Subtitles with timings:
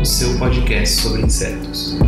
[0.00, 1.98] o seu podcast sobre insetos.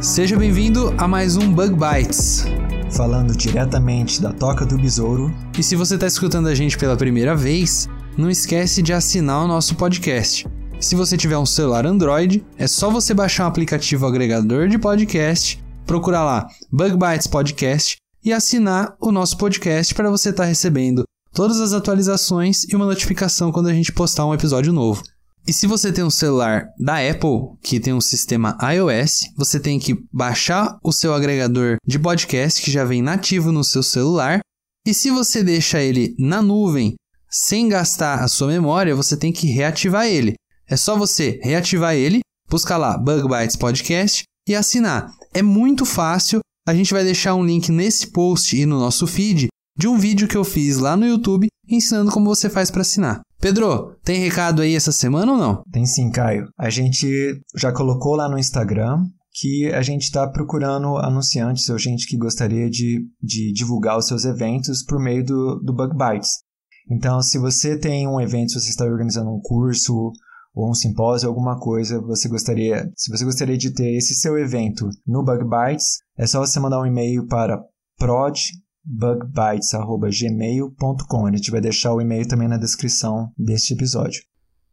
[0.00, 2.44] Seja bem-vindo a mais um Bug Bites.
[2.92, 5.34] falando diretamente da Toca do Besouro.
[5.58, 9.48] E se você está escutando a gente pela primeira vez, não esquece de assinar o
[9.48, 10.46] nosso podcast.
[10.78, 15.60] Se você tiver um celular Android, é só você baixar o aplicativo agregador de podcast,
[15.84, 21.02] procurar lá Bug Bites Podcast e assinar o nosso podcast para você estar recebendo
[21.32, 25.02] todas as atualizações e uma notificação quando a gente postar um episódio novo.
[25.46, 29.78] E se você tem um celular da Apple, que tem um sistema iOS, você tem
[29.78, 34.40] que baixar o seu agregador de podcast que já vem nativo no seu celular.
[34.86, 36.94] E se você deixa ele na nuvem
[37.28, 40.34] sem gastar a sua memória, você tem que reativar ele.
[40.68, 45.10] É só você reativar ele, buscar lá Bug Bites Podcast e assinar.
[45.34, 46.40] É muito fácil.
[46.68, 49.48] A gente vai deixar um link nesse post e no nosso feed
[49.82, 53.20] de um vídeo que eu fiz lá no YouTube ensinando como você faz para assinar.
[53.40, 55.60] Pedro, tem recado aí essa semana ou não?
[55.72, 56.46] Tem sim, Caio.
[56.56, 62.06] A gente já colocou lá no Instagram que a gente está procurando anunciantes ou gente
[62.06, 66.30] que gostaria de, de divulgar os seus eventos por meio do, do Bug Bites.
[66.88, 70.12] Então, se você tem um evento, se você está organizando um curso
[70.54, 74.88] ou um simpósio, alguma coisa, você gostaria, se você gostaria de ter esse seu evento
[75.04, 77.60] no Bug Bites, é só você mandar um e-mail para
[78.98, 81.26] prodbugbites@gmail.com.
[81.26, 84.22] A gente vai deixar o e-mail também na descrição deste episódio.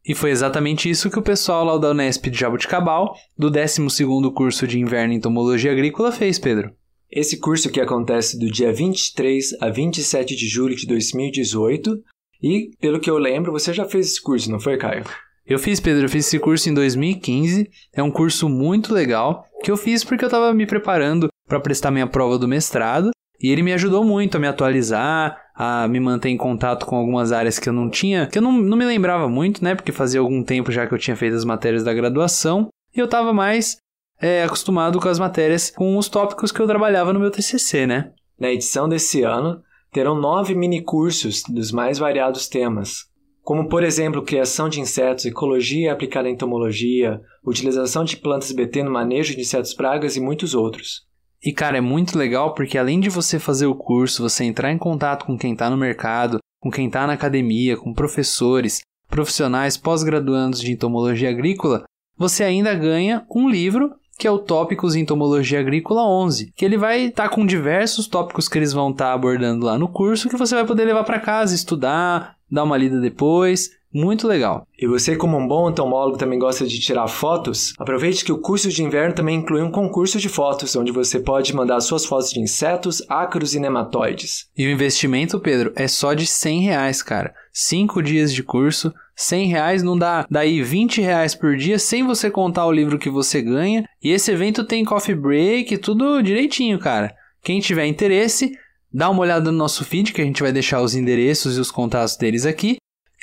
[0.06, 4.66] E foi exatamente isso que o pessoal lá da Unesp de Jaboticabal, do 12º curso
[4.66, 6.72] de Inverno em Entomologia Agrícola, fez, Pedro.
[7.11, 11.98] Esse curso que acontece do dia 23 a 27 de julho de 2018.
[12.42, 15.04] E, pelo que eu lembro, você já fez esse curso, não foi, Caio?
[15.45, 17.67] Eu fiz, Pedro, eu fiz esse curso em 2015.
[17.94, 21.89] É um curso muito legal que eu fiz porque eu estava me preparando para prestar
[21.89, 23.10] minha prova do mestrado.
[23.42, 27.32] E ele me ajudou muito a me atualizar, a me manter em contato com algumas
[27.32, 29.76] áreas que eu não tinha, que eu não, não me lembrava muito, né?
[29.76, 32.67] Porque fazia algum tempo já que eu tinha feito as matérias da graduação.
[32.95, 33.77] E eu estava mais
[34.22, 38.11] é, acostumado com as matérias, com os tópicos que eu trabalhava no meu TCC, né?
[38.38, 39.61] Na edição desse ano,
[39.92, 43.10] terão nove minicursos dos mais variados temas,
[43.42, 48.92] como, por exemplo, criação de insetos, ecologia aplicada à entomologia, utilização de plantas BT no
[48.92, 51.08] manejo de insetos pragas e muitos outros.
[51.44, 54.77] E cara, é muito legal porque além de você fazer o curso, você entrar em
[54.77, 60.60] contato com quem está no mercado, com quem está na academia, com professores, profissionais pós-graduandos
[60.60, 61.83] de entomologia agrícola,
[62.17, 66.77] você ainda ganha um livro que é o Tópicos em Entomologia Agrícola 11, que ele
[66.77, 70.54] vai estar com diversos tópicos que eles vão estar abordando lá no curso que você
[70.54, 73.70] vai poder levar para casa, estudar, dar uma lida depois.
[73.94, 74.67] Muito legal.
[74.77, 77.73] E você, como um bom entomólogo, também gosta de tirar fotos?
[77.80, 81.55] Aproveite que o curso de inverno também inclui um concurso de fotos, onde você pode
[81.55, 84.48] mandar suas fotos de insetos, ácaros e nematóides.
[84.55, 87.33] E o investimento, Pedro, é só de 100 reais, cara.
[87.52, 92.30] Cinco dias de curso, 100 reais não dá daí 20 reais por dia sem você
[92.30, 93.83] contar o livro que você ganha.
[94.02, 97.14] E esse evento tem coffee break, tudo direitinho, cara.
[97.44, 98.52] Quem tiver interesse,
[98.94, 101.71] dá uma olhada no nosso feed, que a gente vai deixar os endereços e os
[101.71, 102.77] contatos deles aqui.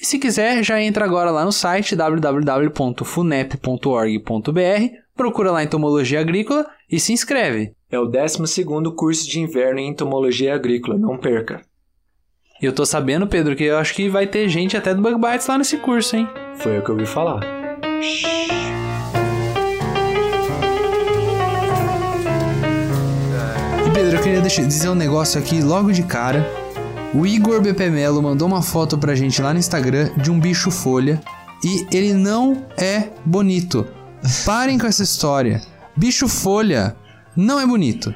[0.06, 7.00] E se quiser, já entra agora lá no site www.funep.org.br, procura lá Entomologia Agrícola e
[7.00, 7.72] se inscreve.
[7.91, 11.61] É o 12º curso de inverno em entomologia agrícola, não perca.
[12.62, 15.16] E eu tô sabendo, Pedro, que eu acho que vai ter gente até do Bug
[15.21, 16.28] Bites lá nesse curso, hein?
[16.55, 17.41] Foi o que eu ouvi falar.
[23.87, 26.45] E Pedro, eu queria deixar- dizer um negócio aqui logo de cara.
[27.16, 30.71] O Igor BP Melo mandou uma foto pra gente lá no Instagram de um bicho
[30.71, 31.18] folha
[31.65, 33.86] e ele não é bonito.
[34.45, 35.63] Parem com essa história.
[35.97, 36.95] Bicho folha
[37.34, 38.15] não é bonito.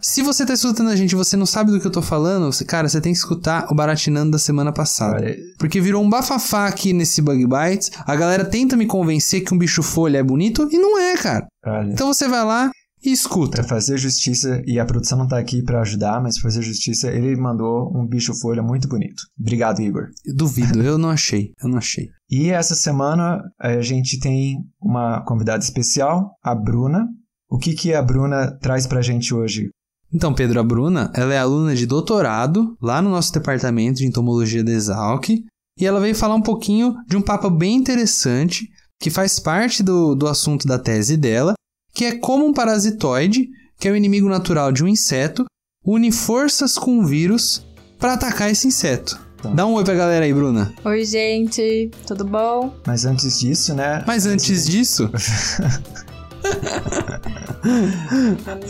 [0.00, 2.50] Se você tá escutando a gente e você não sabe do que eu tô falando,
[2.66, 5.36] cara, você tem que escutar o Baratinando da semana passada.
[5.56, 7.92] Porque virou um bafafá aqui nesse Bug Bites.
[8.04, 11.46] A galera tenta me convencer que um bicho folha é bonito e não é, cara.
[11.64, 12.72] olha, Então você vai lá
[13.04, 13.56] e escuta.
[13.56, 17.10] Pra fazer justiça, e a produção não tá aqui pra ajudar, mas pra fazer justiça,
[17.10, 19.22] ele mandou um bicho folha muito bonito.
[19.38, 20.08] Obrigado, Igor.
[20.24, 22.08] Eu duvido, eu não achei, eu não achei.
[22.30, 27.06] E essa semana a gente tem uma convidada especial, a Bruna.
[27.50, 29.68] O que, que a Bruna traz pra gente hoje?
[30.14, 34.62] Então, Pedro, a Bruna, ela é aluna de doutorado lá no nosso departamento de entomologia
[34.62, 35.30] da Exalc.
[35.30, 38.68] e ela veio falar um pouquinho de um papo bem interessante
[39.00, 41.54] que faz parte do, do assunto da tese dela,
[41.92, 43.48] que é como um parasitoide,
[43.78, 45.44] que é o inimigo natural de um inseto,
[45.84, 47.66] une forças com um vírus
[47.98, 49.20] para atacar esse inseto.
[49.54, 50.72] Dá um oi pra galera aí, Bruna.
[50.84, 52.72] Oi, gente, tudo bom?
[52.86, 54.04] Mas antes disso, né?
[54.06, 55.10] Mas antes disso,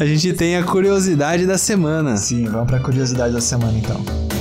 [0.00, 2.16] a gente tem a curiosidade da semana.
[2.16, 4.31] Sim, vamos pra curiosidade da semana então.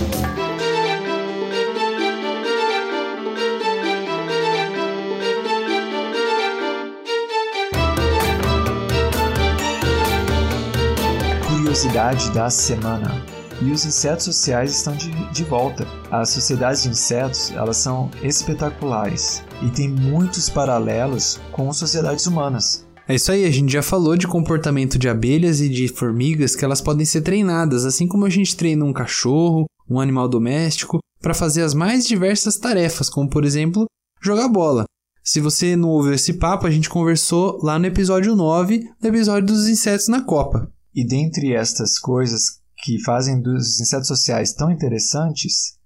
[11.82, 13.26] Curiosidade da semana.
[13.60, 15.88] E os insetos sociais estão de, de volta.
[16.12, 22.86] As sociedades de insetos, elas são espetaculares e tem muitos paralelos com sociedades humanas.
[23.08, 26.64] É isso aí, a gente já falou de comportamento de abelhas e de formigas que
[26.64, 31.34] elas podem ser treinadas, assim como a gente treina um cachorro, um animal doméstico, para
[31.34, 33.86] fazer as mais diversas tarefas, como por exemplo,
[34.22, 34.84] jogar bola.
[35.24, 39.48] Se você não ouviu esse papo, a gente conversou lá no episódio 9, no episódio
[39.48, 40.72] dos insetos na Copa.
[40.94, 45.78] E dentre estas coisas que fazem dos insetos sociais tão interessantes,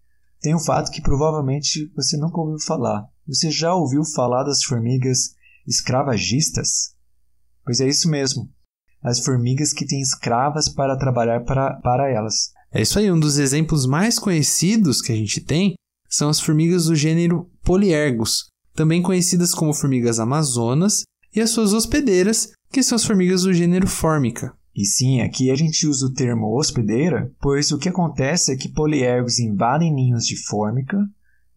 [0.41, 3.05] tem o fato que provavelmente você nunca ouviu falar.
[3.27, 5.35] Você já ouviu falar das formigas
[5.67, 6.95] escravagistas?
[7.63, 8.49] Pois é isso mesmo.
[9.03, 12.51] As formigas que têm escravas para trabalhar para, para elas.
[12.71, 15.75] É isso aí, um dos exemplos mais conhecidos que a gente tem
[16.09, 21.03] são as formigas do gênero Poliergus, também conhecidas como formigas amazonas,
[21.33, 24.55] e as suas hospedeiras, que são as formigas do gênero Formica.
[24.75, 28.67] E sim, aqui a gente usa o termo hospedeira, pois o que acontece é que
[28.67, 30.97] poliergos invadem ninhos de fórmica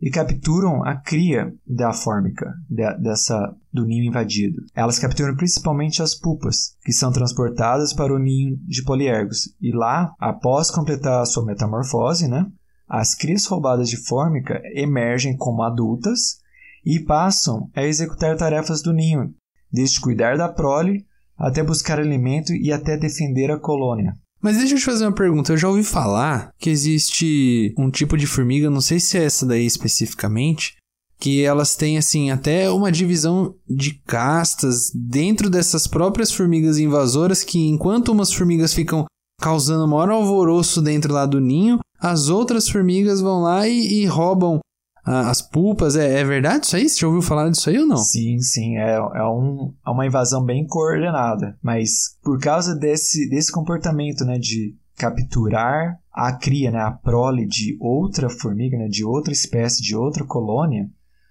[0.00, 4.62] e capturam a cria da fórmica, de, dessa, do ninho invadido.
[4.73, 9.53] Elas capturam principalmente as pupas, que são transportadas para o ninho de poliergos.
[9.61, 12.47] E lá, após completar a sua metamorfose, né,
[12.88, 16.38] as crias roubadas de fórmica emergem como adultas
[16.87, 19.35] e passam a executar tarefas do ninho,
[19.73, 21.05] desde cuidar da prole
[21.38, 24.14] até buscar alimento e até defender a colônia.
[24.40, 25.52] Mas deixa eu te fazer uma pergunta.
[25.52, 29.44] Eu já ouvi falar que existe um tipo de formiga, não sei se é essa
[29.44, 30.76] daí especificamente,
[31.19, 37.58] que elas têm assim até uma divisão de castas dentro dessas próprias formigas invasoras que
[37.67, 39.05] enquanto umas formigas ficam
[39.40, 44.61] causando maior alvoroço dentro lá do ninho, as outras formigas vão lá e, e roubam
[45.08, 45.96] as pulpas.
[45.96, 46.88] É, é, verdade isso aí?
[46.88, 47.96] Você já ouviu falar disso aí ou não?
[47.96, 48.76] Sim, sim.
[48.76, 51.56] É, é, um, é uma invasão bem coordenada.
[51.62, 57.76] Mas por causa desse, desse comportamento, né, de capturar a cria, né, a prole de
[57.81, 60.88] outra formiga, né, de outra espécie, de outra colônia,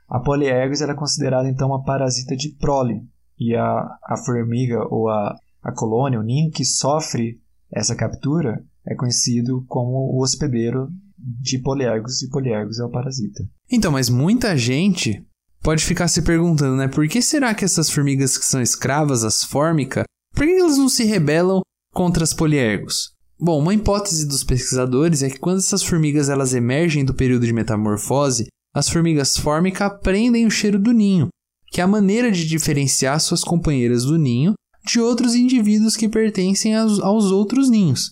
[0.07, 3.01] a Polyergus era considerada então uma parasita de prole.
[3.37, 7.39] E a, a formiga ou a, a colônia, o ninho que sofre
[7.71, 10.87] essa captura, é conhecido como o hospedeiro
[11.17, 13.43] de Poliergos e Poliergos é o parasita.
[13.71, 15.25] Então, mas muita gente
[15.61, 16.87] pode ficar se perguntando, né?
[16.87, 20.03] Por que será que essas formigas que são escravas, as fórmica,
[20.33, 21.61] por que elas não se rebelam
[21.93, 23.13] contra as Poliergos?
[23.39, 27.53] Bom, uma hipótese dos pesquisadores é que quando essas formigas elas emergem do período de
[27.53, 31.29] metamorfose, as formigas fórmica aprendem o cheiro do ninho,
[31.71, 34.53] que é a maneira de diferenciar suas companheiras do ninho
[34.85, 38.09] de outros indivíduos que pertencem aos outros ninhos.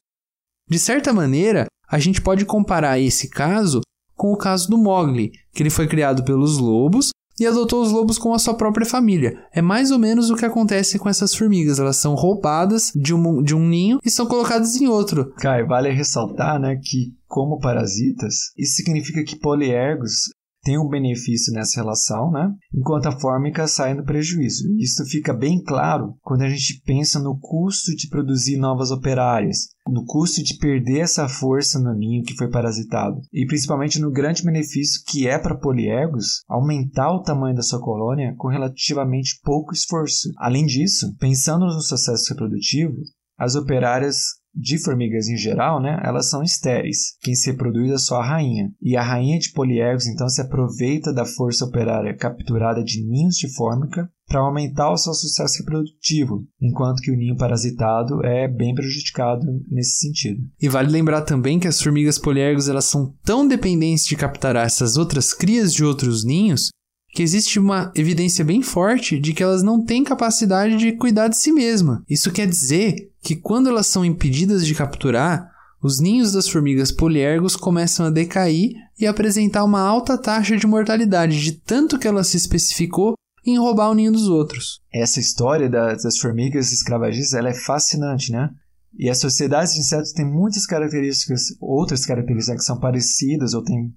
[0.69, 3.81] De certa maneira, a gente pode comparar esse caso
[4.15, 8.17] com o caso do Mogli, que ele foi criado pelos lobos e adotou os lobos
[8.17, 9.37] com a sua própria família.
[9.53, 11.79] É mais ou menos o que acontece com essas formigas.
[11.79, 15.33] Elas são roubadas de um, de um ninho e são colocadas em outro.
[15.37, 20.29] Kai, vale ressaltar né, que, como parasitas, isso significa que poliergos
[20.65, 22.51] tem um benefício nessa relação, né?
[22.73, 24.67] enquanto a fórmica sai no prejuízo.
[24.79, 30.03] Isso fica bem claro quando a gente pensa no custo de produzir novas operárias, no
[30.03, 35.03] custo de perder essa força no ninho que foi parasitado, e principalmente no grande benefício
[35.05, 40.29] que é para poliergos aumentar o tamanho da sua colônia com relativamente pouco esforço.
[40.37, 42.95] Além disso, pensando no sucesso reprodutivo,
[43.37, 44.17] as operárias
[44.55, 47.17] de formigas em geral, né, elas são estéreis.
[47.21, 48.71] Quem se reproduz é só a rainha.
[48.81, 53.53] E a rainha de poliergos então se aproveita da força operária capturada de ninhos de
[53.53, 59.45] fórmica para aumentar o seu sucesso reprodutivo, enquanto que o ninho parasitado é bem prejudicado
[59.69, 60.41] nesse sentido.
[60.59, 64.97] E vale lembrar também que as formigas poliergos elas são tão dependentes de capturar essas
[64.97, 66.69] outras crias de outros ninhos
[67.15, 71.37] que existe uma evidência bem forte de que elas não têm capacidade de cuidar de
[71.37, 72.03] si mesma.
[72.09, 75.49] Isso quer dizer que quando elas são impedidas de capturar,
[75.81, 81.41] os ninhos das formigas poliergos começam a decair e apresentar uma alta taxa de mortalidade,
[81.41, 83.13] de tanto que ela se especificou
[83.45, 84.81] em roubar o ninho dos outros.
[84.93, 88.49] Essa história das formigas escravagistas ela é fascinante, né?
[88.97, 93.93] E as sociedades de insetos têm muitas características, outras características que são parecidas ou têm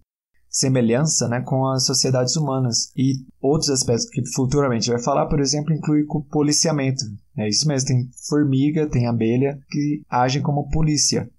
[0.50, 2.90] semelhança né, com as sociedades humanas.
[2.96, 7.04] E outros aspectos que futuramente vai falar, por exemplo, inclui o policiamento.
[7.36, 11.30] É isso mesmo, tem formiga, tem abelha que agem como polícia.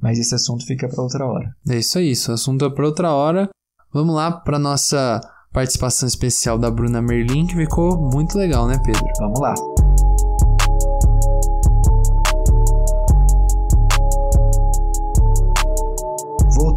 [0.00, 1.52] Mas esse assunto fica para outra hora.
[1.68, 3.48] É isso aí, isso assunto é para outra hora.
[3.92, 5.20] Vamos lá para nossa
[5.52, 9.02] participação especial da Bruna Merlin, que ficou muito legal, né, Pedro?
[9.18, 9.54] Vamos lá.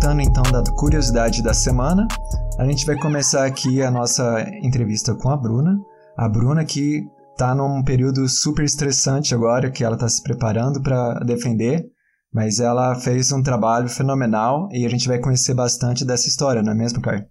[0.01, 2.07] Voltando então da curiosidade da semana,
[2.57, 5.79] a gente vai começar aqui a nossa entrevista com a Bruna.
[6.17, 7.03] A Bruna que
[7.33, 11.85] está num período super estressante agora, que ela está se preparando para defender,
[12.33, 16.71] mas ela fez um trabalho fenomenal e a gente vai conhecer bastante dessa história, não
[16.71, 17.23] é mesmo, Caio?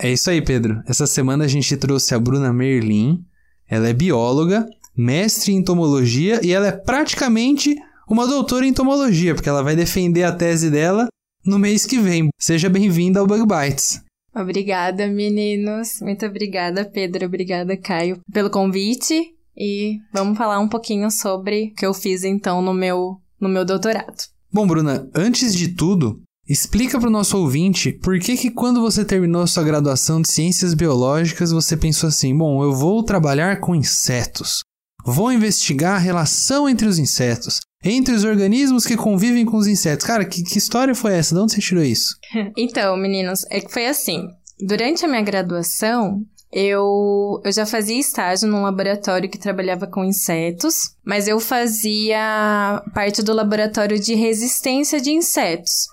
[0.00, 0.82] É isso aí, Pedro.
[0.86, 3.22] Essa semana a gente trouxe a Bruna Merlin.
[3.68, 4.66] Ela é bióloga,
[4.96, 7.76] mestre em entomologia e ela é praticamente
[8.08, 11.06] uma doutora em entomologia, porque ela vai defender a tese dela
[11.44, 12.28] no mês que vem.
[12.38, 14.02] Seja bem-vinda ao Bug Bites.
[14.34, 16.00] Obrigada, meninos.
[16.00, 17.26] Muito obrigada, Pedro.
[17.26, 19.32] Obrigada, Caio, pelo convite.
[19.56, 23.64] E vamos falar um pouquinho sobre o que eu fiz então no meu, no meu
[23.64, 24.24] doutorado.
[24.52, 29.04] Bom, Bruna, antes de tudo, explica para o nosso ouvinte por que que quando você
[29.04, 33.74] terminou a sua graduação de Ciências Biológicas você pensou assim, bom, eu vou trabalhar com
[33.74, 34.62] insetos.
[35.04, 40.06] Vou investigar a relação entre os insetos, entre os organismos que convivem com os insetos.
[40.06, 41.34] Cara, que, que história foi essa?
[41.34, 42.16] De onde você tirou isso?
[42.56, 44.26] Então, meninos, é que foi assim.
[44.58, 46.24] Durante a minha graduação,
[46.54, 53.22] eu, eu já fazia estágio num laboratório que trabalhava com insetos, mas eu fazia parte
[53.22, 55.88] do laboratório de resistência de insetos,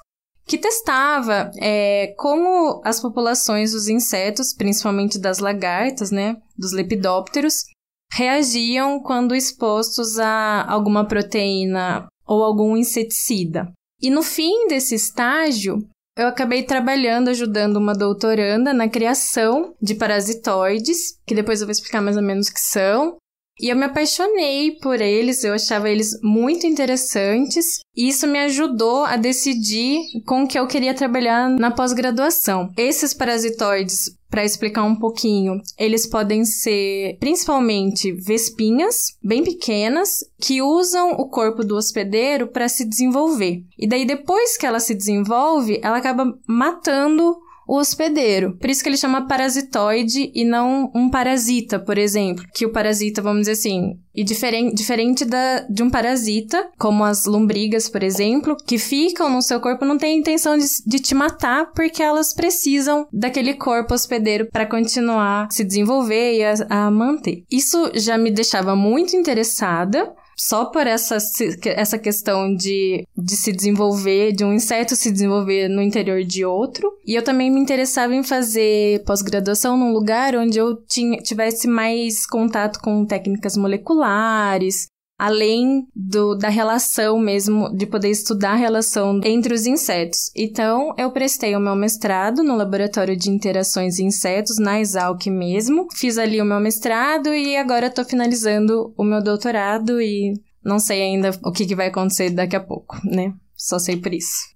[0.45, 7.63] que testava é, como as populações dos insetos, principalmente das lagartas, né, dos lepidópteros,
[8.11, 13.71] reagiam quando expostos a alguma proteína ou algum inseticida.
[14.01, 15.79] E no fim desse estágio,
[16.17, 22.01] eu acabei trabalhando, ajudando uma doutoranda na criação de parasitoides, que depois eu vou explicar
[22.01, 23.17] mais ou menos o que são.
[23.59, 29.03] E eu me apaixonei por eles, eu achava eles muito interessantes, e isso me ajudou
[29.03, 32.71] a decidir com o que eu queria trabalhar na pós-graduação.
[32.75, 41.11] Esses parasitoides para explicar um pouquinho, eles podem ser principalmente vespinhas, bem pequenas, que usam
[41.11, 43.61] o corpo do hospedeiro para se desenvolver.
[43.77, 47.37] E daí, depois que ela se desenvolve, ela acaba matando
[47.71, 48.57] o hospedeiro.
[48.57, 52.43] Por isso que ele chama parasitoide e não um parasita, por exemplo.
[52.53, 57.25] Que o parasita, vamos dizer assim, e diferente, diferente da, de um parasita, como as
[57.25, 61.71] lombrigas, por exemplo, que ficam no seu corpo, não tem intenção de, de te matar
[61.73, 67.45] porque elas precisam daquele corpo hospedeiro para continuar se desenvolver e a, a manter.
[67.49, 71.17] Isso já me deixava muito interessada só por essa,
[71.65, 76.91] essa questão de, de se desenvolver, de um inseto se desenvolver no interior de outro.
[77.05, 82.25] E eu também me interessava em fazer pós-graduação num lugar onde eu tinha, tivesse mais
[82.25, 84.87] contato com técnicas moleculares,
[85.21, 90.31] além do, da relação mesmo, de poder estudar a relação entre os insetos.
[90.35, 95.87] Então, eu prestei o meu mestrado no Laboratório de Interações Insetos, na Exalc mesmo.
[95.93, 100.33] Fiz ali o meu mestrado e agora estou finalizando o meu doutorado e
[100.65, 103.31] não sei ainda o que, que vai acontecer daqui a pouco, né?
[103.55, 104.49] Só sei por isso.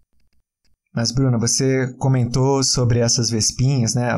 [0.96, 4.10] Mas, Bruna, você comentou sobre essas vespinhas, né?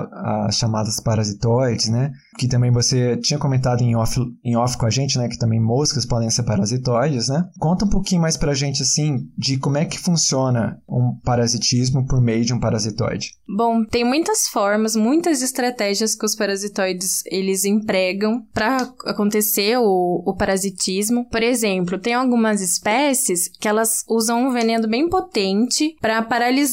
[0.45, 2.11] As chamadas parasitoides, né?
[2.37, 5.27] Que também você tinha comentado em off, em off com a gente, né?
[5.27, 7.45] Que também moscas podem ser parasitoides, né?
[7.59, 12.21] Conta um pouquinho mais pra gente, assim, de como é que funciona um parasitismo por
[12.21, 13.31] meio de um parasitoide.
[13.47, 20.35] Bom, tem muitas formas, muitas estratégias que os parasitoides, eles empregam para acontecer o, o
[20.35, 21.27] parasitismo.
[21.29, 26.66] Por exemplo, tem algumas espécies que elas usam um veneno bem potente para paralisar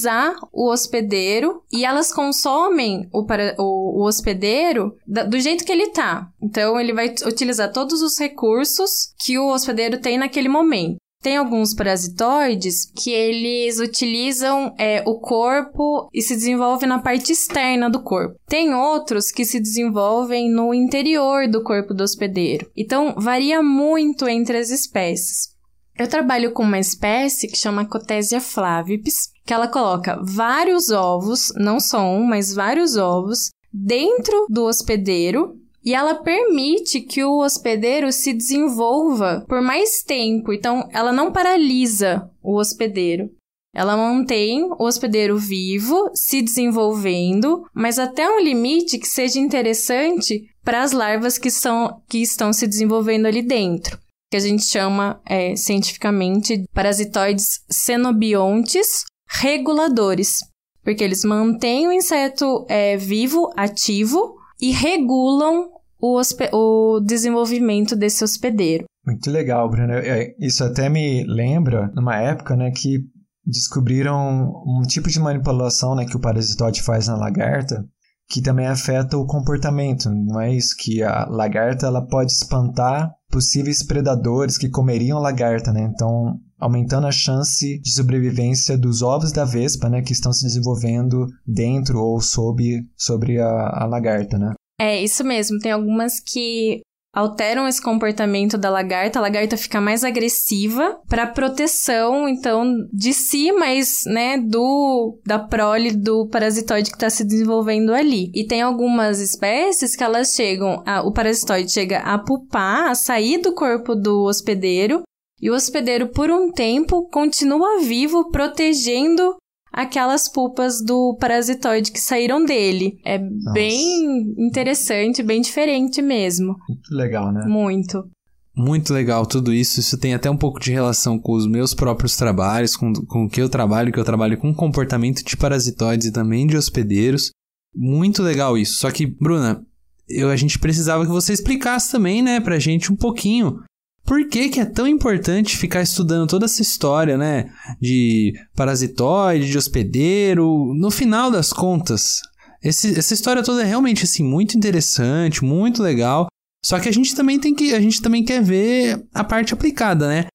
[0.53, 5.91] o hospedeiro e elas consomem o, para, o, o hospedeiro da, do jeito que ele
[5.91, 6.29] tá.
[6.43, 10.97] Então, ele vai utilizar todos os recursos que o hospedeiro tem naquele momento.
[11.23, 17.89] Tem alguns parasitoides que eles utilizam é, o corpo e se desenvolvem na parte externa
[17.89, 18.39] do corpo.
[18.47, 22.71] Tem outros que se desenvolvem no interior do corpo do hospedeiro.
[22.77, 25.55] Então, varia muito entre as espécies.
[25.99, 31.79] Eu trabalho com uma espécie que chama Cotesia flavipes, que ela coloca vários ovos, não
[31.79, 38.33] só um, mas vários ovos, dentro do hospedeiro e ela permite que o hospedeiro se
[38.33, 40.53] desenvolva por mais tempo.
[40.53, 43.31] Então, ela não paralisa o hospedeiro.
[43.75, 50.83] Ela mantém o hospedeiro vivo, se desenvolvendo, mas até um limite que seja interessante para
[50.83, 53.99] as larvas que, são, que estão se desenvolvendo ali dentro,
[54.31, 60.41] que a gente chama é, cientificamente parasitoides cenobiontes reguladores.
[60.83, 66.21] porque eles mantêm o inseto é, vivo, ativo e regulam o,
[66.53, 68.85] o desenvolvimento desse hospedeiro.
[69.07, 69.95] Muito legal, Bruno.
[69.95, 73.01] É, isso até me lembra numa época, né, que
[73.47, 77.85] descobriram um tipo de manipulação, né, que o parasitóide faz na lagarta,
[78.29, 80.11] que também afeta o comportamento.
[80.11, 85.73] Não é isso que a lagarta ela pode espantar possíveis predadores que comeriam a lagarta,
[85.73, 85.91] né?
[85.93, 91.27] Então, aumentando a chance de sobrevivência dos ovos da vespa, né, que estão se desenvolvendo
[91.47, 94.55] dentro ou sob sobre a, a lagarta, né?
[94.81, 95.59] É, isso mesmo.
[95.59, 96.83] Tem algumas que
[97.15, 103.53] alteram esse comportamento da lagarta, a lagarta fica mais agressiva para proteção, então, de si,
[103.53, 108.33] mas, né, do da prole do parasitoide que está se desenvolvendo ali.
[108.35, 113.39] E tem algumas espécies que elas chegam, a, o parasitoide chega a pupar, a sair
[113.39, 115.03] do corpo do hospedeiro,
[115.41, 119.37] e o hospedeiro, por um tempo, continua vivo, protegendo
[119.73, 122.97] aquelas pulpas do parasitoide que saíram dele.
[123.05, 123.53] É Nossa.
[123.53, 126.57] bem interessante, bem diferente mesmo.
[126.69, 127.45] Muito legal, né?
[127.47, 128.09] Muito.
[128.57, 129.81] Muito legal tudo isso.
[129.81, 133.29] Isso tem até um pouco de relação com os meus próprios trabalhos, com, com o
[133.29, 137.31] que eu trabalho, que eu trabalho com comportamento de parasitoides e também de hospedeiros.
[137.75, 138.79] Muito legal isso.
[138.79, 139.61] Só que, Bruna,
[140.09, 143.59] eu, a gente precisava que você explicasse também, né, pra gente um pouquinho
[144.05, 147.51] por que, que é tão importante ficar estudando toda essa história, né?
[147.81, 150.75] De parasitoide, de hospedeiro.
[150.75, 152.21] No final das contas,
[152.63, 156.27] esse, essa história toda é realmente assim muito interessante, muito legal.
[156.63, 160.09] Só que a gente também tem que, a gente também quer ver a parte aplicada,
[160.09, 160.27] né?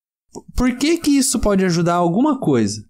[0.56, 2.84] Por que que isso pode ajudar alguma coisa?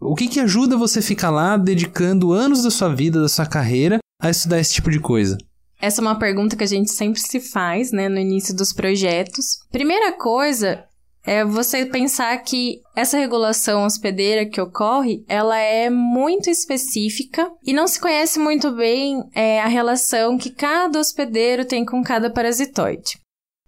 [0.00, 3.98] O que que ajuda você ficar lá dedicando anos da sua vida, da sua carreira
[4.20, 5.36] a estudar esse tipo de coisa?
[5.80, 9.58] Essa é uma pergunta que a gente sempre se faz, né, no início dos projetos.
[9.70, 10.84] Primeira coisa
[11.24, 17.86] é você pensar que essa regulação hospedeira que ocorre, ela é muito específica e não
[17.86, 23.18] se conhece muito bem é, a relação que cada hospedeiro tem com cada parasitoide.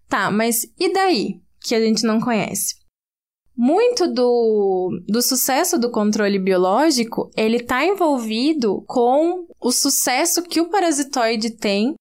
[0.09, 2.75] Tá, mas e daí que a gente não conhece?
[3.57, 10.70] Muito do, do sucesso do controle biológico, ele está envolvido com o sucesso que o
[10.70, 11.94] parasitoide tem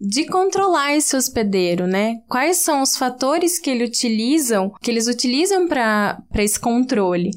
[0.00, 2.20] de controlar esse hospedeiro, né?
[2.28, 7.30] Quais são os fatores que ele utilizam, que eles utilizam para esse controle?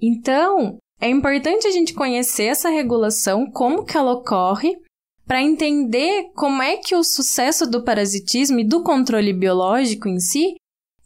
[0.00, 4.76] Então, é importante a gente conhecer essa regulação, como que ela ocorre,
[5.26, 10.54] para entender como é que o sucesso do parasitismo e do controle biológico em si,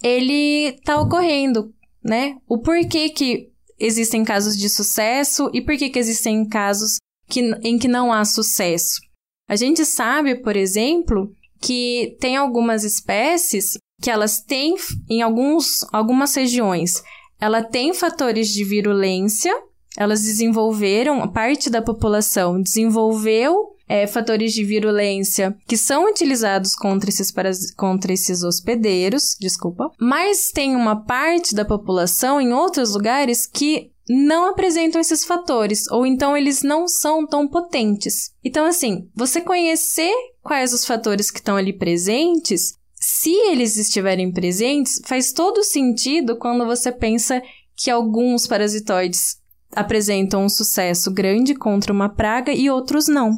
[0.03, 1.73] ele está ocorrendo,
[2.03, 2.37] né?
[2.49, 6.97] O porquê que existem casos de sucesso e por que que existem casos
[7.29, 9.01] que, em que não há sucesso.
[9.49, 11.31] A gente sabe, por exemplo,
[11.61, 14.77] que tem algumas espécies que elas têm
[15.09, 17.03] em alguns, algumas regiões,
[17.41, 19.55] ela tem fatores de virulência,
[19.97, 27.33] elas desenvolveram, parte da população desenvolveu é, fatores de virulência que são utilizados contra esses,
[27.75, 34.49] contra esses hospedeiros, desculpa, mas tem uma parte da população em outros lugares que não
[34.49, 38.31] apresentam esses fatores, ou então eles não são tão potentes.
[38.45, 45.01] Então, assim, você conhecer quais os fatores que estão ali presentes, se eles estiverem presentes,
[45.05, 47.43] faz todo sentido quando você pensa
[47.77, 49.37] que alguns parasitoides
[49.73, 53.33] apresentam um sucesso grande contra uma praga e outros não.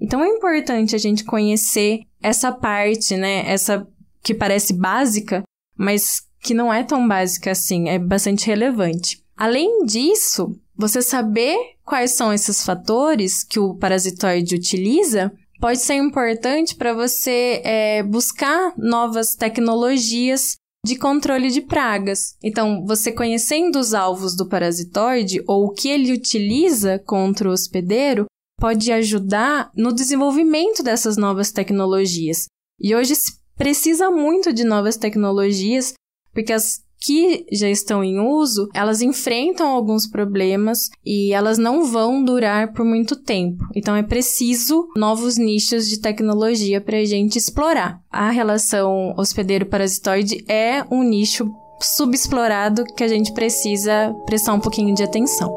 [0.00, 3.48] Então é importante a gente conhecer essa parte, né?
[3.48, 3.86] Essa
[4.22, 5.42] que parece básica,
[5.76, 9.22] mas que não é tão básica assim, é bastante relevante.
[9.36, 16.74] Além disso, você saber quais são esses fatores que o parasitoide utiliza pode ser importante
[16.74, 22.36] para você é, buscar novas tecnologias de controle de pragas.
[22.42, 28.26] Então, você conhecendo os alvos do parasitoide ou o que ele utiliza contra o hospedeiro
[28.58, 32.46] pode ajudar no desenvolvimento dessas novas tecnologias.
[32.80, 35.94] E hoje se precisa muito de novas tecnologias,
[36.32, 42.24] porque as que já estão em uso, elas enfrentam alguns problemas e elas não vão
[42.24, 43.64] durar por muito tempo.
[43.74, 48.00] Então é preciso novos nichos de tecnologia para a gente explorar.
[48.10, 55.02] A relação hospedeiro-parasitoide é um nicho subexplorado que a gente precisa prestar um pouquinho de
[55.02, 55.52] atenção.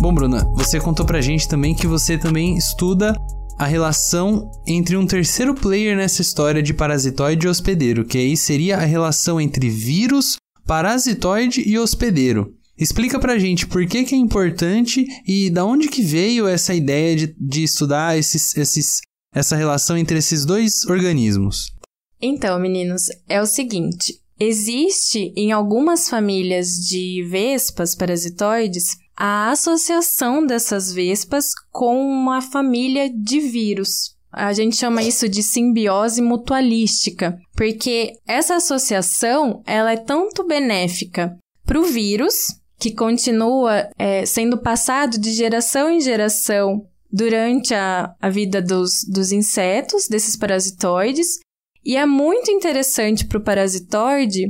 [0.00, 3.14] Bom, Bruna, você contou pra gente também que você também estuda
[3.60, 8.78] a relação entre um terceiro player nessa história de parasitoide e hospedeiro, que aí seria
[8.78, 12.54] a relação entre vírus, parasitoide e hospedeiro.
[12.78, 17.14] Explica pra gente por que, que é importante e da onde que veio essa ideia
[17.14, 19.02] de, de estudar esses, esses,
[19.34, 21.70] essa relação entre esses dois organismos.
[22.18, 30.94] Então, meninos, é o seguinte: existe em algumas famílias de vespas parasitoides a associação dessas
[30.94, 34.16] vespas com uma família de vírus.
[34.32, 41.78] A gente chama isso de simbiose mutualística, porque essa associação ela é tanto benéfica para
[41.78, 42.34] o vírus,
[42.78, 49.32] que continua é, sendo passado de geração em geração durante a, a vida dos, dos
[49.32, 51.40] insetos, desses parasitoides,
[51.84, 54.46] e é muito interessante para o parasitoide,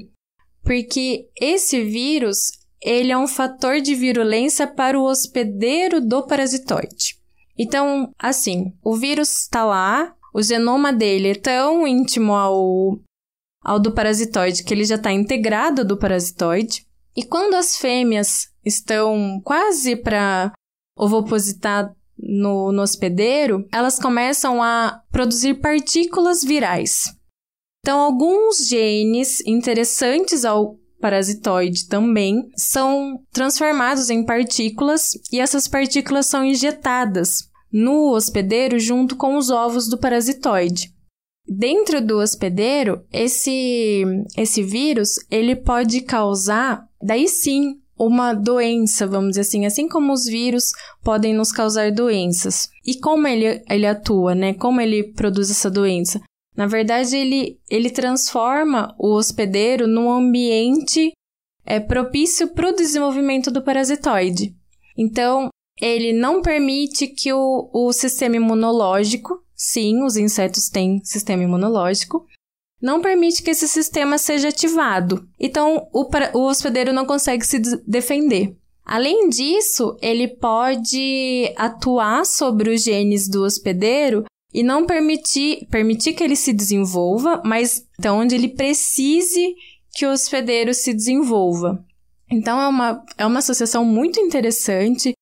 [0.62, 7.18] porque esse vírus ele é um fator de virulência para o hospedeiro do parasitoide.
[7.58, 12.98] Então, assim, o vírus está lá, o genoma dele é tão íntimo ao,
[13.62, 16.86] ao do parasitoide que ele já está integrado do parasitoide.
[17.14, 20.52] E quando as fêmeas estão quase para
[20.96, 27.14] ovopositar no, no hospedeiro, elas começam a produzir partículas virais.
[27.80, 36.44] Então, alguns genes interessantes ao parasitoide também são transformados em partículas e essas partículas são
[36.44, 40.92] injetadas no hospedeiro junto com os ovos do parasitoide.
[41.48, 44.04] Dentro do hospedeiro, esse,
[44.36, 50.24] esse vírus ele pode causar, daí sim, uma doença, vamos dizer assim, assim como os
[50.24, 50.70] vírus
[51.02, 52.68] podem nos causar doenças.
[52.86, 54.54] E como ele, ele atua, né?
[54.54, 56.20] Como ele produz essa doença?
[56.56, 61.12] Na verdade, ele, ele transforma o hospedeiro num ambiente
[61.64, 64.54] é, propício para o desenvolvimento do parasitoide.
[64.96, 65.48] Então,
[65.80, 72.26] ele não permite que o, o sistema imunológico, sim, os insetos têm sistema imunológico,
[72.82, 75.28] não permite que esse sistema seja ativado.
[75.38, 78.56] Então, o, o hospedeiro não consegue se defender.
[78.84, 86.24] Além disso, ele pode atuar sobre os genes do hospedeiro e não permitir, permitir que
[86.24, 89.54] ele se desenvolva, mas então onde ele precise
[89.92, 91.84] que o hospedeiro se desenvolva.
[92.30, 95.12] Então é uma, é uma associação muito interessante.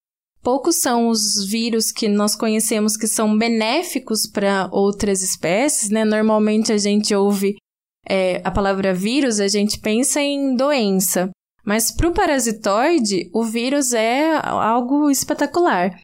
[0.42, 6.04] Poucos são os vírus que nós conhecemos que são benéficos para outras espécies, né?
[6.04, 7.56] Normalmente a gente ouve
[8.08, 11.30] é, a palavra vírus, a gente pensa em doença.
[11.64, 16.00] Mas para o parasitoide, o vírus é algo espetacular.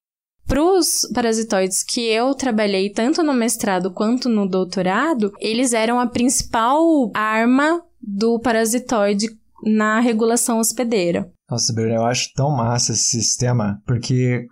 [0.47, 6.07] Para os parasitoides que eu trabalhei tanto no mestrado quanto no doutorado, eles eram a
[6.07, 9.29] principal arma do parasitoide
[9.65, 11.31] na regulação hospedeira.
[11.51, 14.47] Nossa, Bruno, eu acho tão massa esse sistema, porque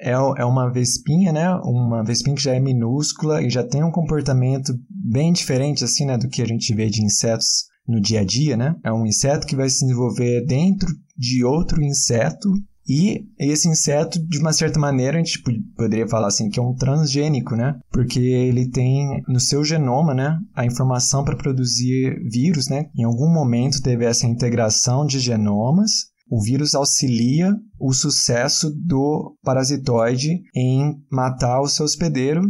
[0.00, 1.50] é, é uma vespinha, né?
[1.62, 6.16] Uma vespinha que já é minúscula e já tem um comportamento bem diferente, assim, né?
[6.16, 8.74] Do que a gente vê de insetos no dia a dia, né?
[8.84, 12.50] É um inseto que vai se desenvolver dentro de outro inseto
[12.92, 15.40] e esse inseto, de uma certa maneira, a gente
[15.76, 17.78] poderia falar assim que é um transgênico, né?
[17.92, 22.90] Porque ele tem no seu genoma, né, a informação para produzir vírus, né?
[22.98, 26.10] Em algum momento teve essa integração de genomas.
[26.28, 32.42] O vírus auxilia o sucesso do parasitoide em matar o seu hospedeiro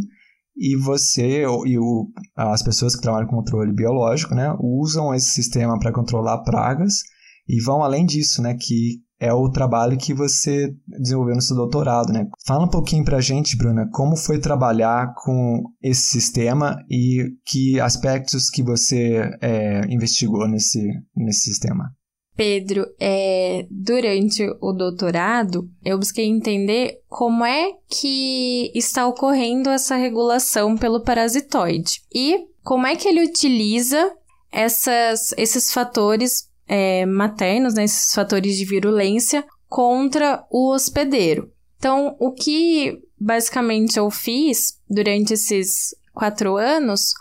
[0.57, 5.77] e você e o, as pessoas que trabalham com controle biológico, né, usam esse sistema
[5.77, 7.03] para controlar pragas
[7.47, 12.11] e vão além disso, né, que é o trabalho que você desenvolveu no seu doutorado,
[12.11, 12.27] né?
[12.43, 18.49] Fala um pouquinho pra gente, Bruna, como foi trabalhar com esse sistema e que aspectos
[18.49, 20.81] que você é, investigou nesse,
[21.15, 21.91] nesse sistema.
[22.35, 30.75] Pedro, é, durante o doutorado, eu busquei entender como é que está ocorrendo essa regulação
[30.75, 34.11] pelo parasitoide e como é que ele utiliza
[34.51, 41.51] essas, esses fatores é, maternos, né, esses fatores de virulência, contra o hospedeiro.
[41.77, 47.11] Então, o que basicamente eu fiz durante esses quatro anos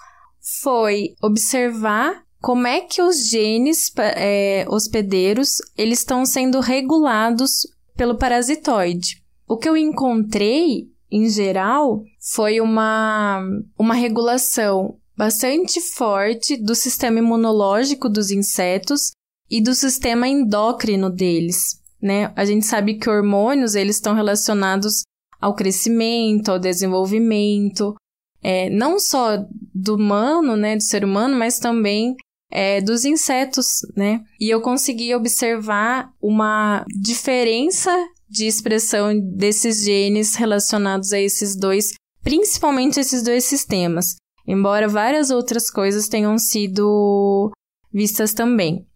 [0.62, 9.20] foi observar como é que os genes é, hospedeiros eles estão sendo regulados pelo parasitoide.
[9.48, 13.42] O que eu encontrei, em geral, foi uma,
[13.76, 19.10] uma regulação bastante forte do sistema imunológico dos insetos
[19.50, 22.32] e do sistema endócrino deles, né?
[22.36, 25.02] A gente sabe que hormônios eles estão relacionados
[25.40, 27.94] ao crescimento, ao desenvolvimento,
[28.42, 29.38] é, não só
[29.74, 32.14] do humano, né, do ser humano, mas também
[32.50, 34.22] é, dos insetos, né?
[34.40, 37.90] E eu consegui observar uma diferença
[38.28, 45.70] de expressão desses genes relacionados a esses dois, principalmente esses dois sistemas, embora várias outras
[45.70, 47.50] coisas tenham sido
[47.92, 48.86] vistas também.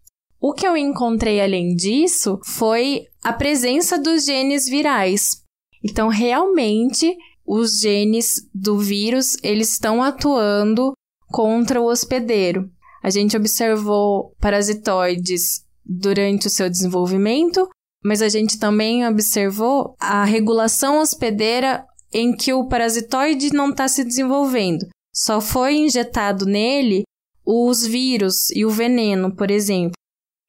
[0.47, 5.41] O que eu encontrei além disso foi a presença dos genes virais.
[5.83, 10.93] Então, realmente, os genes do vírus, eles estão atuando
[11.31, 12.69] contra o hospedeiro.
[13.01, 17.67] a gente observou parasitoides durante o seu desenvolvimento,
[18.03, 24.03] mas a gente também observou a regulação hospedeira em que o parasitoide não está se
[24.03, 24.85] desenvolvendo.
[25.11, 27.01] Só foi injetado nele
[27.43, 29.95] os vírus e o veneno, por exemplo.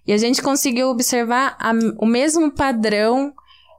[0.06, 3.32] E a gente conseguiu observar a, o mesmo padrão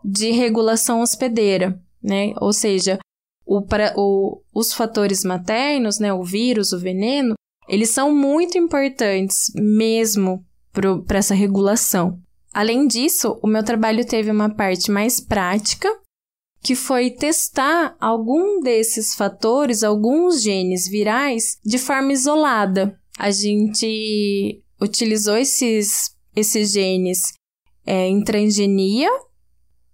[0.03, 2.33] de regulação hospedeira, né?
[2.41, 2.99] Ou seja,
[3.45, 6.13] o, para, o, os fatores maternos, né?
[6.13, 7.35] O vírus, o veneno,
[7.67, 12.19] eles são muito importantes mesmo para essa regulação.
[12.53, 15.89] Além disso, o meu trabalho teve uma parte mais prática,
[16.61, 22.99] que foi testar algum desses fatores, alguns genes virais, de forma isolada.
[23.17, 27.33] A gente utilizou esses, esses genes
[27.85, 29.09] é, em transgenia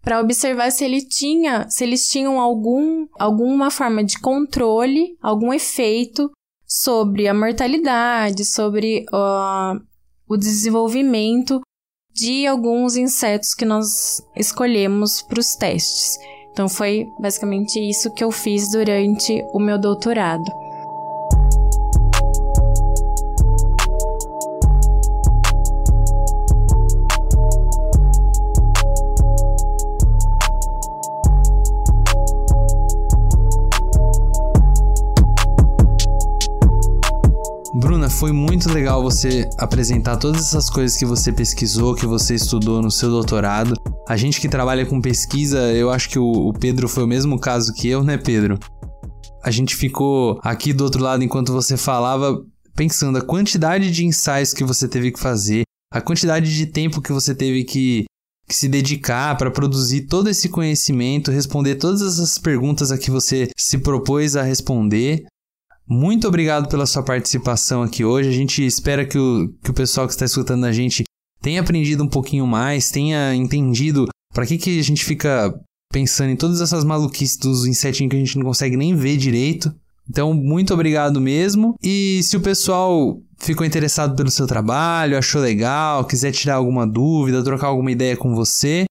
[0.02, 6.30] para observar se ele tinha, se eles tinham algum, alguma forma de controle, algum efeito
[6.68, 9.80] sobre a mortalidade, sobre uh,
[10.28, 11.62] o desenvolvimento
[12.14, 16.18] de alguns insetos que nós escolhemos para os testes.
[16.52, 20.63] Então foi basicamente isso que eu fiz durante o meu doutorado.
[38.14, 42.92] Foi muito legal você apresentar todas essas coisas que você pesquisou, que você estudou no
[42.92, 43.74] seu doutorado.
[44.08, 47.74] A gente que trabalha com pesquisa, eu acho que o, Pedro foi o mesmo caso
[47.74, 48.60] que eu, né, Pedro?
[49.44, 52.42] A gente ficou aqui do outro lado enquanto você falava,
[52.76, 57.12] pensando a quantidade de ensaios que você teve que fazer, a quantidade de tempo que
[57.12, 58.06] você teve que,
[58.48, 63.50] que se dedicar para produzir todo esse conhecimento, responder todas essas perguntas a que você
[63.58, 65.26] se propôs a responder.
[65.88, 68.30] Muito obrigado pela sua participação aqui hoje.
[68.30, 71.04] A gente espera que o, que o pessoal que está escutando a gente
[71.42, 75.54] tenha aprendido um pouquinho mais, tenha entendido para que, que a gente fica
[75.92, 79.74] pensando em todas essas maluquices dos insetinhos que a gente não consegue nem ver direito.
[80.10, 81.76] Então, muito obrigado mesmo.
[81.82, 87.44] E se o pessoal ficou interessado pelo seu trabalho, achou legal, quiser tirar alguma dúvida,
[87.44, 88.86] trocar alguma ideia com você,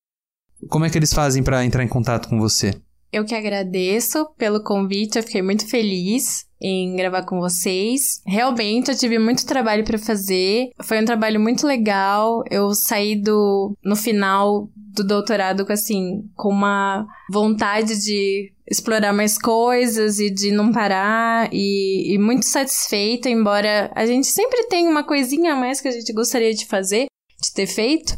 [0.68, 2.74] como é que eles fazem para entrar em contato com você?
[3.12, 8.22] Eu que agradeço pelo convite, eu fiquei muito feliz em gravar com vocês.
[8.26, 10.70] Realmente eu tive muito trabalho para fazer.
[10.82, 12.42] Foi um trabalho muito legal.
[12.50, 19.36] Eu saí do no final do doutorado com assim, com uma vontade de explorar mais
[19.36, 25.04] coisas e de não parar e, e muito satisfeita, embora a gente sempre tenha uma
[25.04, 27.06] coisinha a mais que a gente gostaria de fazer,
[27.42, 28.16] de ter feito,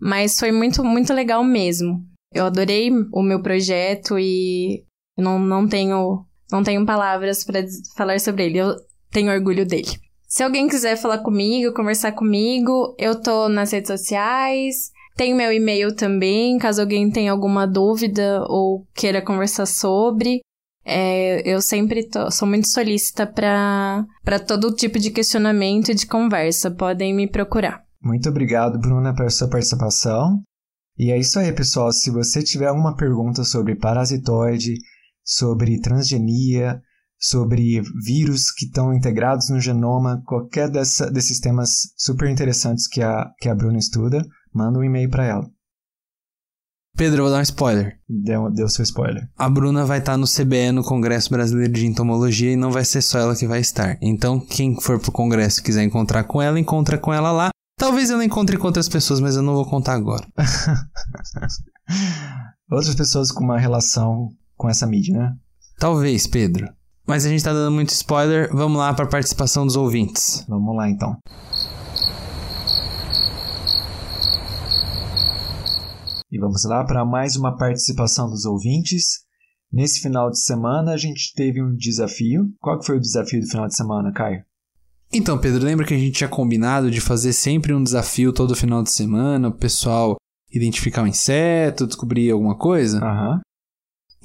[0.00, 2.09] mas foi muito muito legal mesmo.
[2.32, 4.84] Eu adorei o meu projeto e
[5.16, 7.64] não, não tenho não tenho palavras para
[7.96, 8.58] falar sobre ele.
[8.58, 8.74] Eu
[9.10, 9.88] tenho orgulho dele.
[10.26, 14.90] Se alguém quiser falar comigo, conversar comigo, eu tô nas redes sociais.
[15.16, 20.40] Tenho meu e-mail também, caso alguém tenha alguma dúvida ou queira conversar sobre.
[20.84, 26.70] É, eu sempre tô, sou muito solícita para todo tipo de questionamento e de conversa.
[26.70, 27.82] Podem me procurar.
[28.02, 30.42] Muito obrigado, Bruna, pela sua participação.
[30.98, 31.92] E é isso aí, pessoal.
[31.92, 34.74] Se você tiver alguma pergunta sobre parasitoide,
[35.24, 36.80] sobre transgenia,
[37.18, 43.30] sobre vírus que estão integrados no genoma, qualquer dessa, desses temas super interessantes que a,
[43.38, 45.50] que a Bruna estuda, manda um e-mail para ela.
[46.96, 47.98] Pedro, eu vou dar um spoiler.
[48.08, 49.28] Deu, deu seu spoiler.
[49.36, 53.00] A Bruna vai estar no CBE, no Congresso Brasileiro de Entomologia, e não vai ser
[53.00, 53.96] só ela que vai estar.
[54.02, 57.50] Então, quem for pro congresso e quiser encontrar com ela, encontra com ela lá.
[57.80, 60.28] Talvez eu não encontre com outras pessoas, mas eu não vou contar agora.
[62.70, 65.34] outras pessoas com uma relação com essa mídia, né?
[65.78, 66.68] Talvez, Pedro.
[67.06, 68.54] Mas a gente tá dando muito spoiler.
[68.54, 70.44] Vamos lá para a participação dos ouvintes.
[70.46, 71.16] Vamos lá então.
[76.30, 79.20] E vamos lá para mais uma participação dos ouvintes.
[79.72, 82.44] Nesse final de semana a gente teve um desafio.
[82.60, 84.44] Qual que foi o desafio do final de semana, Caio?
[85.12, 88.82] Então, Pedro, lembra que a gente tinha combinado de fazer sempre um desafio todo final
[88.82, 90.16] de semana, o pessoal
[90.52, 92.98] identificar um inseto, descobrir alguma coisa?
[92.98, 93.34] Aham.
[93.34, 93.40] Uhum.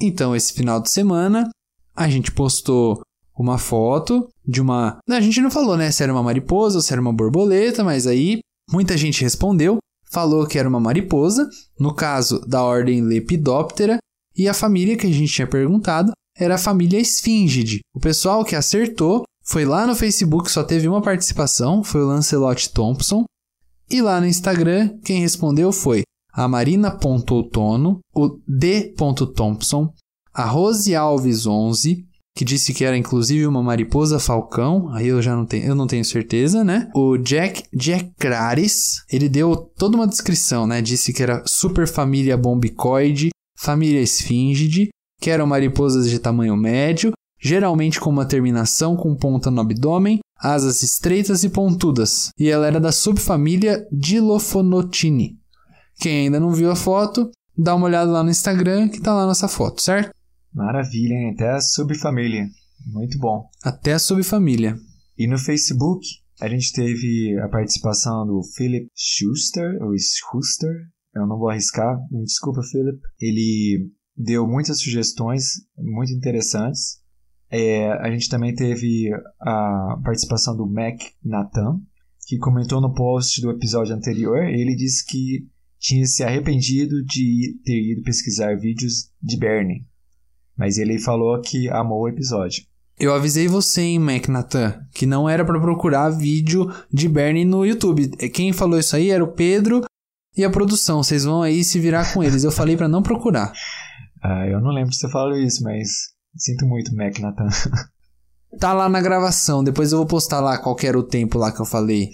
[0.00, 1.48] Então, esse final de semana,
[1.94, 3.00] a gente postou
[3.36, 4.98] uma foto de uma.
[5.08, 8.06] A gente não falou, né, se era uma mariposa ou se era uma borboleta, mas
[8.06, 9.78] aí muita gente respondeu,
[10.10, 13.98] falou que era uma mariposa, no caso da ordem Lepidoptera,
[14.36, 17.80] e a família que a gente tinha perguntado era a família Esfingide.
[17.94, 22.70] O pessoal que acertou foi lá no Facebook, só teve uma participação, foi o Lancelot
[22.70, 23.24] Thompson.
[23.88, 29.92] E lá no Instagram, quem respondeu foi a Marina.outono, o D.Thompson,
[30.34, 32.04] a Rose Alves 11,
[32.36, 35.86] que disse que era inclusive uma mariposa falcão, aí eu já não tenho, eu não
[35.86, 36.90] tenho certeza, né?
[36.94, 40.82] O Jack Jackraris, ele deu toda uma descrição, né?
[40.82, 47.12] Disse que era super família bombicoide, família esfíngide, que eram mariposas de tamanho médio,
[47.46, 52.80] geralmente com uma terminação com ponta no abdômen, asas estreitas e pontudas, e ela era
[52.80, 55.36] da subfamília Dilophonotidae.
[55.98, 59.24] Quem ainda não viu a foto, dá uma olhada lá no Instagram que tá lá
[59.24, 60.10] nossa foto, certo?
[60.52, 61.30] Maravilha, hein?
[61.34, 62.48] Até a subfamília.
[62.86, 63.48] Muito bom.
[63.62, 64.76] Até a subfamília.
[65.16, 66.04] E no Facebook,
[66.40, 70.72] a gente teve a participação do Philip Schuster, ou Schuster,
[71.14, 72.98] eu não vou arriscar, me desculpa, Philip.
[73.20, 77.00] Ele deu muitas sugestões muito interessantes.
[77.50, 81.80] É, a gente também teve a participação do Mac Nathan,
[82.26, 84.44] que comentou no post do episódio anterior.
[84.44, 85.46] Ele disse que
[85.78, 89.86] tinha se arrependido de ter ido pesquisar vídeos de Bernie,
[90.56, 92.64] mas ele falou que amou o episódio.
[92.98, 97.64] Eu avisei você, hein, Mac Nathan, que não era para procurar vídeo de Bernie no
[97.64, 98.08] YouTube.
[98.30, 99.82] Quem falou isso aí era o Pedro
[100.34, 101.02] e a produção.
[101.02, 102.42] Vocês vão aí se virar com eles.
[102.42, 103.52] Eu falei para não procurar.
[104.22, 107.48] Ah, eu não lembro se você falou isso, mas sinto muito, Mac Nathan.
[108.58, 109.62] Tá lá na gravação.
[109.62, 112.10] Depois eu vou postar lá qual era o tempo lá que eu falei.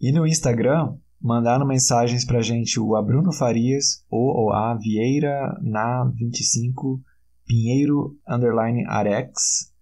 [0.00, 6.04] E no Instagram, mandaram mensagens pra gente o Abruno Farias ou o A Vieira na
[6.14, 7.00] 25
[7.46, 9.72] Pinheiro underline Arex,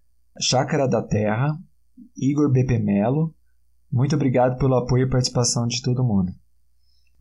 [0.41, 1.55] Chácara da Terra,
[2.17, 3.33] Igor BP Melo.
[3.91, 6.31] Muito obrigado pelo apoio e participação de todo mundo.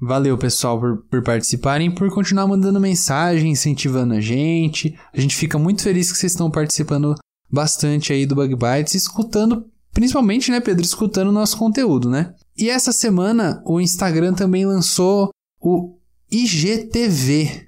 [0.00, 4.96] Valeu, pessoal, por, por participarem, por continuar mandando mensagem, incentivando a gente.
[5.12, 7.16] A gente fica muito feliz que vocês estão participando
[7.50, 12.32] bastante aí do Bug Bites, escutando, principalmente, né, Pedro, escutando o nosso conteúdo, né?
[12.56, 15.30] E essa semana o Instagram também lançou
[15.61, 15.98] o
[16.30, 17.66] IGTV.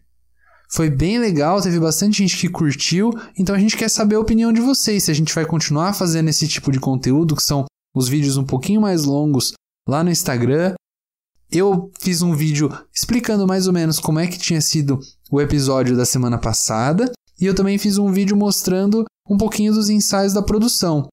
[0.73, 4.53] Foi bem legal, teve bastante gente que curtiu, então a gente quer saber a opinião
[4.53, 8.09] de vocês, se a gente vai continuar fazendo esse tipo de conteúdo, que são os
[8.09, 9.53] vídeos um pouquinho mais longos
[9.89, 10.75] lá no Instagram.
[11.53, 15.97] Eu fiz um vídeo explicando mais ou menos como é que tinha sido o episódio
[15.97, 17.11] da semana passada,
[17.41, 21.09] e eu também fiz um vídeo mostrando um pouquinho dos ensaios da produção.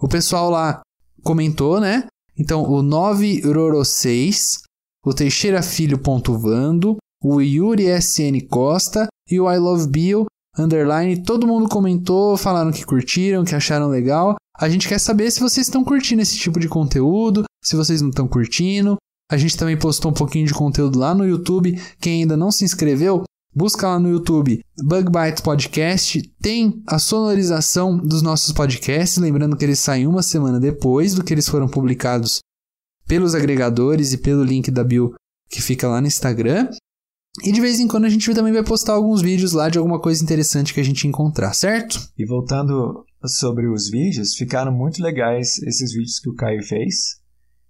[0.00, 0.80] O pessoal lá
[1.22, 2.06] comentou, né?
[2.38, 4.62] Então, o 9 Roro 6,
[5.04, 10.26] o Teixeira Filho ponto Vando, o Yuri SN Costa e o I Love Bill
[10.58, 11.22] underline.
[11.22, 14.36] Todo mundo comentou, falaram que curtiram, que acharam legal.
[14.56, 18.10] A gente quer saber se vocês estão curtindo esse tipo de conteúdo, se vocês não
[18.10, 18.96] estão curtindo.
[19.30, 21.80] A gente também postou um pouquinho de conteúdo lá no YouTube.
[22.00, 26.22] Quem ainda não se inscreveu, busca lá no YouTube Bug Bites Podcast.
[26.40, 31.32] Tem a sonorização dos nossos podcasts, lembrando que eles saem uma semana depois do que
[31.32, 32.40] eles foram publicados
[33.06, 35.14] pelos agregadores e pelo link da bio
[35.48, 36.68] que fica lá no Instagram.
[37.42, 39.98] E de vez em quando a gente também vai postar alguns vídeos lá de alguma
[39.98, 41.98] coisa interessante que a gente encontrar, certo?
[42.18, 47.21] E voltando sobre os vídeos, ficaram muito legais esses vídeos que o Caio fez.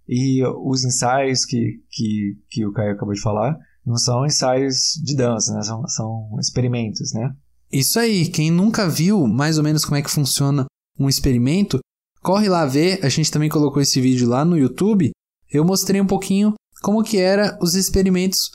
[0.07, 5.15] E os ensaios que, que, que o Caio acabou de falar não são ensaios de
[5.15, 5.61] dança, né?
[5.61, 7.33] São, são experimentos, né?
[7.71, 10.65] Isso aí, quem nunca viu mais ou menos como é que funciona
[10.99, 11.79] um experimento,
[12.21, 13.03] corre lá ver.
[13.03, 15.11] A gente também colocou esse vídeo lá no YouTube.
[15.51, 18.51] Eu mostrei um pouquinho como que era os experimentos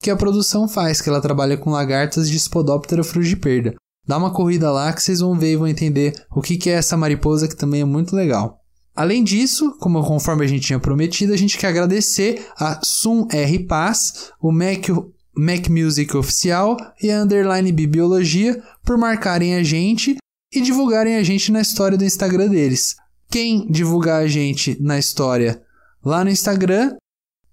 [0.00, 3.74] que a produção faz, que ela trabalha com lagartas de Spodoptera frugiperda.
[4.06, 6.74] Dá uma corrida lá que vocês vão ver e vão entender o que, que é
[6.74, 8.61] essa mariposa que também é muito legal.
[8.94, 13.60] Além disso, como conforme a gente tinha prometido, a gente quer agradecer a Sun R
[13.60, 14.88] Paz, o Mac,
[15.34, 20.16] Mac Music Oficial e a Underline Bibliologia por marcarem a gente
[20.52, 22.96] e divulgarem a gente na história do Instagram deles.
[23.30, 25.62] Quem divulgar a gente na história
[26.04, 26.94] lá no Instagram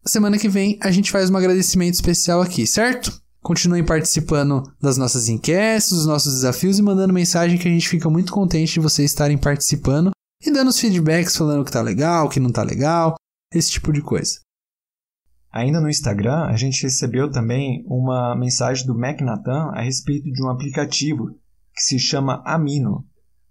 [0.05, 3.21] semana que vem a gente faz um agradecimento especial aqui, certo?
[3.41, 8.09] Continuem participando das nossas enquetes, dos nossos desafios e mandando mensagem que a gente fica
[8.09, 10.11] muito contente de vocês estarem participando
[10.43, 13.15] e dando os feedbacks falando que tá legal, que não tá legal,
[13.53, 14.39] esse tipo de coisa.
[15.51, 20.43] Ainda no Instagram, a gente recebeu também uma mensagem do Mac Nathan a respeito de
[20.43, 21.35] um aplicativo
[21.73, 23.05] que se chama Amino.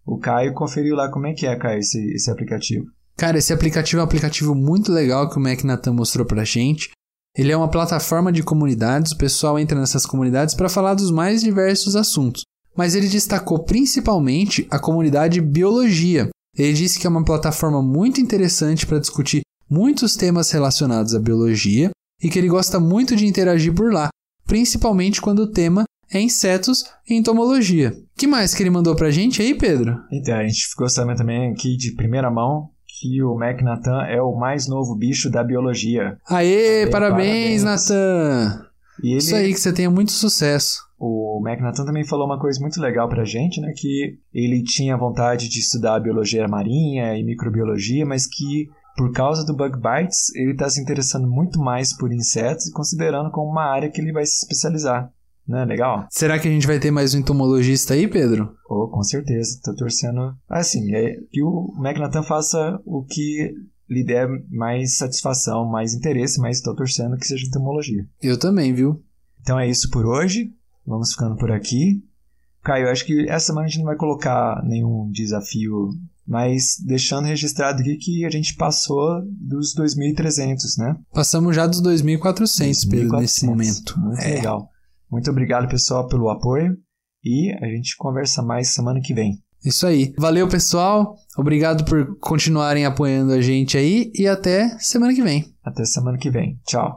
[0.07, 2.87] O Caio conferiu lá como é que é, Caio, esse, esse aplicativo.
[3.17, 6.91] Cara, esse aplicativo é um aplicativo muito legal que o Mac Nathan mostrou pra gente.
[7.37, 11.43] Ele é uma plataforma de comunidades, o pessoal entra nessas comunidades para falar dos mais
[11.43, 12.43] diversos assuntos.
[12.77, 16.31] Mas ele destacou principalmente a comunidade biologia.
[16.59, 21.91] Ele disse que é uma plataforma muito interessante para discutir muitos temas relacionados à biologia
[22.21, 24.09] e que ele gosta muito de interagir por lá,
[24.45, 27.95] principalmente quando o tema é insetos e entomologia.
[28.17, 29.97] que mais que ele mandou pra gente aí, Pedro?
[30.11, 34.21] Então, a gente ficou sabendo também aqui de primeira mão que o Mac Nathan é
[34.21, 36.19] o mais novo bicho da biologia.
[36.27, 37.63] Aê, Aê parabéns, parabéns.
[37.63, 38.69] Nathan!
[39.03, 39.17] Ele...
[39.19, 40.88] Isso aí, que você tenha muito sucesso.
[40.99, 43.73] O McNaughton também falou uma coisa muito legal pra gente, né?
[43.77, 49.55] Que ele tinha vontade de estudar biologia marinha e microbiologia, mas que por causa do
[49.55, 53.89] Bug Bites, ele está se interessando muito mais por insetos e considerando como uma área
[53.89, 55.09] que ele vai se especializar.
[55.47, 55.65] Né?
[55.65, 56.07] Legal?
[56.11, 58.53] Será que a gente vai ter mais um entomologista aí, Pedro?
[58.69, 59.61] Oh, com certeza.
[59.63, 60.35] Tô torcendo.
[60.49, 63.55] Assim, é que o McNaughton faça o que
[63.89, 68.05] lhe der mais satisfação, mais interesse, mas estou torcendo que seja entomologia.
[68.21, 69.03] Eu também, viu?
[69.41, 70.53] Então é isso por hoje.
[70.89, 72.03] Vamos ficando por aqui.
[72.65, 75.91] Caio, acho que essa semana a gente não vai colocar nenhum desafio,
[76.27, 80.97] mas deixando registrado aqui que a gente passou dos 2.300, né?
[81.13, 83.21] Passamos já dos 2.400, Pedro, 2.400.
[83.21, 83.99] nesse momento.
[84.01, 84.35] Muito É.
[84.37, 84.69] legal.
[85.11, 86.77] Muito obrigado, pessoal, pelo apoio
[87.25, 89.39] e a gente conversa mais semana que vem.
[89.65, 90.13] Isso aí.
[90.19, 91.17] Valeu, pessoal.
[91.37, 95.53] Obrigado por continuarem apoiando a gente aí e até semana que vem.
[95.65, 96.61] Até semana que vem.
[96.67, 96.97] Tchau.